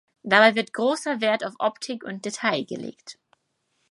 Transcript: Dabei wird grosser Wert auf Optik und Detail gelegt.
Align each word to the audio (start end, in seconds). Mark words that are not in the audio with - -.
Dabei 0.23 0.55
wird 0.55 0.73
grosser 0.73 1.21
Wert 1.21 1.45
auf 1.45 1.53
Optik 1.59 2.03
und 2.03 2.25
Detail 2.25 2.65
gelegt. 2.65 3.19